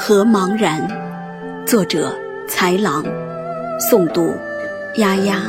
[0.00, 0.80] 何茫然？
[1.66, 3.04] 作者：才郎，
[3.90, 4.32] 诵读：
[4.94, 5.42] 丫丫。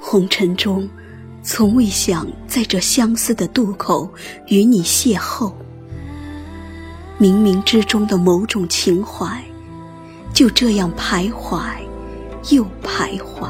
[0.00, 0.88] 红尘中，
[1.42, 4.08] 从未想在这相思的渡口
[4.46, 5.52] 与你邂逅。
[7.20, 9.42] 冥冥之中的某种情怀，
[10.32, 11.60] 就这样徘徊，
[12.50, 13.48] 又徘徊。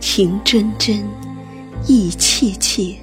[0.00, 1.02] 情真真，
[1.86, 2.96] 意切切，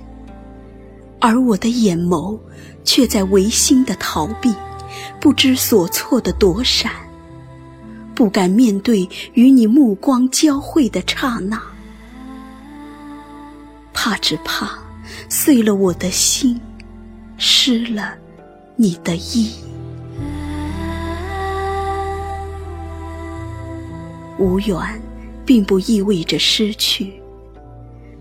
[1.19, 2.37] 而我的眼眸
[2.83, 4.53] 却在违心的逃避，
[5.19, 6.91] 不知所措的躲闪，
[8.13, 11.59] 不敢面对与你目光交汇的刹那，
[13.93, 14.77] 怕只怕
[15.29, 16.59] 碎了我的心。
[17.37, 18.15] 失了
[18.75, 19.51] 你的意，
[24.39, 24.77] 无缘
[25.45, 27.21] 并不意味着失去。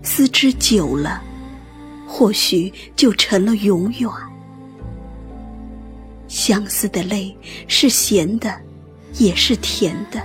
[0.03, 1.21] 思之久了，
[2.07, 4.09] 或许就成了永远。
[6.27, 7.35] 相思的泪
[7.67, 8.53] 是咸的，
[9.13, 10.21] 也是甜的；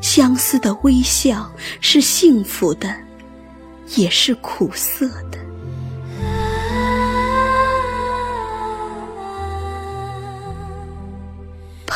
[0.00, 2.94] 相思的微笑是幸福的，
[3.96, 5.47] 也是苦涩的。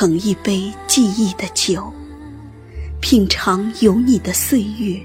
[0.03, 1.93] 捧一杯记忆的酒，
[3.01, 5.01] 品尝有你的岁月，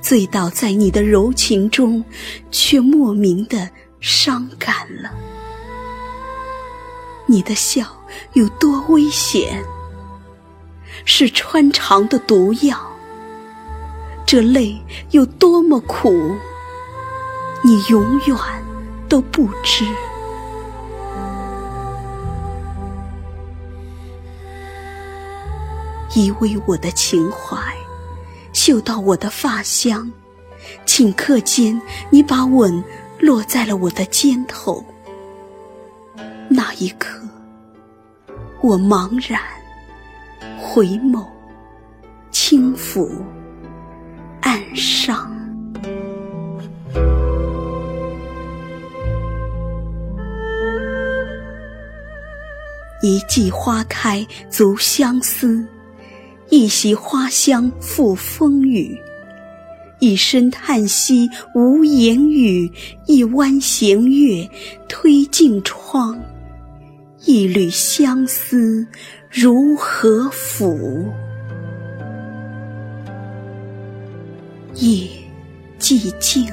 [0.00, 2.02] 醉倒在你的柔情中，
[2.50, 3.68] 却莫名的
[4.00, 5.10] 伤感了。
[7.26, 7.84] 你的笑
[8.32, 9.62] 有多危险？
[11.04, 12.78] 是穿肠的毒药。
[14.24, 14.74] 这泪
[15.10, 16.34] 有多么苦？
[17.62, 18.38] 你永远
[19.06, 19.84] 都不知。
[26.14, 27.58] 依偎我的情怀，
[28.52, 30.10] 嗅到我的发香，
[30.86, 31.80] 顷刻间，
[32.10, 32.82] 你把吻
[33.18, 34.84] 落在了我的肩头。
[36.48, 37.20] 那一刻，
[38.62, 39.42] 我茫然，
[40.58, 41.26] 回眸，
[42.30, 43.10] 轻抚，
[44.40, 45.30] 暗伤。
[53.02, 55.66] 一季花开，足相思。
[56.48, 58.96] 一袭花香付风雨，
[59.98, 62.70] 一声叹息无言语，
[63.06, 64.48] 一弯弦月
[64.88, 66.16] 推进窗，
[67.24, 68.86] 一缕相思
[69.28, 71.04] 如何抚？
[74.74, 75.08] 夜
[75.80, 76.46] 寂静，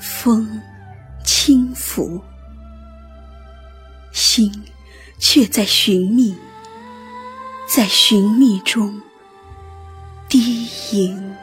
[0.00, 0.48] 风
[1.22, 2.18] 轻拂，
[4.10, 4.50] 心
[5.18, 6.34] 却在寻觅。
[7.74, 9.00] 在寻觅中
[10.28, 11.41] 低吟。